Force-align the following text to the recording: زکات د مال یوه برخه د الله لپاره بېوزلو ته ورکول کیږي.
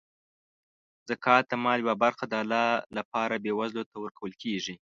زکات 1.09 1.43
د 1.51 1.53
مال 1.63 1.79
یوه 1.81 1.95
برخه 2.03 2.23
د 2.27 2.33
الله 2.43 2.67
لپاره 2.97 3.41
بېوزلو 3.43 3.83
ته 3.91 3.95
ورکول 4.03 4.33
کیږي. 4.43 4.75